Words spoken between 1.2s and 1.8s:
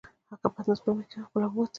خپله ووته.